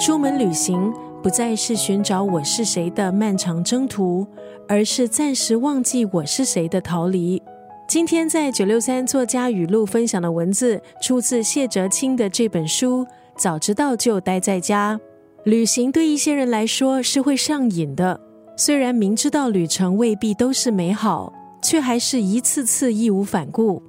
[0.00, 0.90] 出门旅行
[1.22, 4.26] 不再是寻找我是谁的漫长征途，
[4.66, 7.40] 而是暂时忘记我是谁的逃离。
[7.86, 13.06] 今天在九六三作家语录分享的文字，出自谢哲青的这本书。
[13.36, 14.98] 早知道就待在家。
[15.44, 18.18] 旅行对一些人来说是会上瘾的，
[18.56, 21.30] 虽然明知道旅程未必都是美好，
[21.62, 23.82] 却还是一次次义无反顾。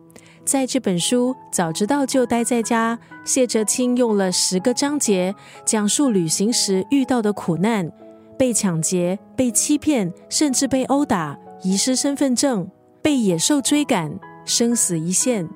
[0.43, 5.33] 在这本书《早知道就待在家》，谢哲青用了十个章节，
[5.63, 7.89] 讲述旅行时遇到的苦难：
[8.37, 12.67] 被抢劫、被欺骗，甚至被殴打、遗失身份证、
[13.01, 15.47] 被野兽追赶、生死一线。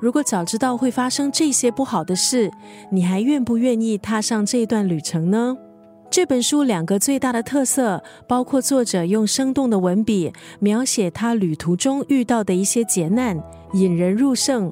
[0.00, 2.52] 如果早知道会发生这些不好的事，
[2.92, 5.56] 你还愿不愿意踏上这段旅程呢？
[6.18, 13.40] 这本书两个最大的特色，包括作者用生动的文笔描写他旅途中遇到的一些劫难，
[13.74, 14.68] 引人入胜；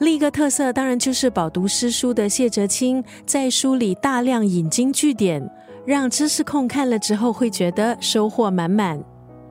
[0.00, 5.42] 另一个特色当然就是饱读诗书的谢哲青在书里大量引经据典，
[5.86, 9.02] 让知识控看了之后会觉得收获满满。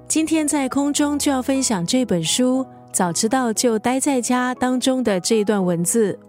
[0.07, 6.19] 今天在空中就要分享这本书，早知道就待在家当中的这段文字：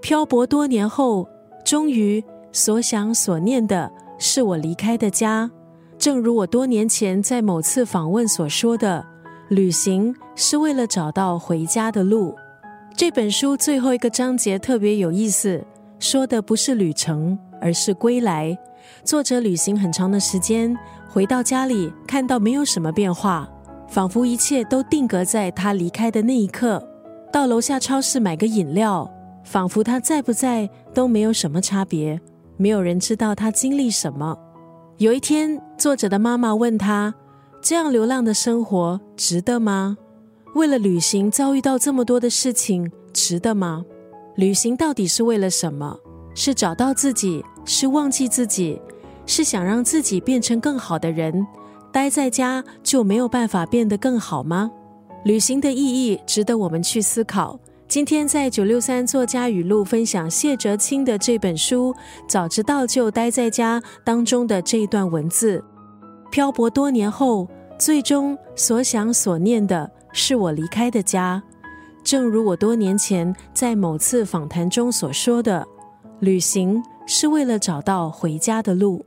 [0.00, 1.28] 漂泊多年后，
[1.64, 3.90] 终于所想所念的。
[4.24, 5.50] 是我离开的家，
[5.98, 9.04] 正如我多年前在某次访问所说的，
[9.48, 12.32] 旅行是为了找到回家的路。
[12.96, 15.60] 这本书最后一个章节特别有意思，
[15.98, 18.56] 说的不是旅程，而是归来。
[19.02, 20.72] 作者旅行很长的时间，
[21.08, 23.50] 回到家里看到没有什么变化，
[23.88, 26.80] 仿佛一切都定格在他离开的那一刻。
[27.32, 29.10] 到楼下超市买个饮料，
[29.42, 32.20] 仿佛他在不在都没有什么差别。
[32.56, 34.36] 没有人知道他经历什么。
[34.98, 37.14] 有一天，作者的妈妈问他
[37.60, 39.96] ：“这样流浪的生活值得吗？
[40.54, 43.84] 为了旅行遭遇到这么多的事情，值得吗？
[44.36, 45.98] 旅行到底是为了什么？
[46.34, 47.44] 是找到自己？
[47.64, 48.80] 是忘记自己？
[49.26, 51.46] 是想让自己变成更好的人？
[51.90, 54.70] 待在家就没有办法变得更好吗？
[55.24, 57.58] 旅行的意义值得我们去思考。”
[57.92, 61.92] 今天在九六三作家语录分享谢哲青的这本书
[62.26, 65.62] 《早知道就待在家》当中的这一段文字：
[66.30, 67.46] 漂泊多年后，
[67.78, 71.42] 最终所想所念的是我离开的家。
[72.02, 75.62] 正如我多年前在某次访谈中所说的，
[76.20, 79.04] 旅行是为了找到回家的路。